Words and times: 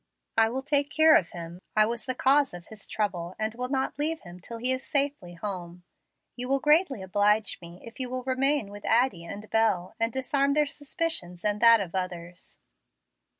"I 0.35 0.49
will 0.49 0.63
take 0.63 0.89
care 0.89 1.13
of 1.15 1.29
him. 1.29 1.61
I 1.75 1.85
was 1.85 2.07
the 2.07 2.15
cause 2.15 2.55
of 2.55 2.65
his 2.69 2.87
trouble, 2.87 3.35
and 3.37 3.53
will 3.53 3.69
not 3.69 3.99
leave 3.99 4.21
him 4.21 4.39
till 4.39 4.57
he 4.57 4.71
is 4.73 4.83
safely 4.83 5.35
home. 5.35 5.83
You 6.35 6.49
will 6.49 6.59
greatly 6.59 7.03
oblige 7.03 7.59
me 7.61 7.79
if 7.85 7.99
you 7.99 8.09
will 8.09 8.23
remain 8.23 8.71
with 8.71 8.83
Addie 8.83 9.25
and 9.25 9.47
Bel, 9.51 9.93
and 9.99 10.11
disarm 10.11 10.55
their 10.55 10.65
suspicion 10.65 11.35
and 11.43 11.61
that 11.61 11.79
of 11.81 11.93
others. 11.93 12.57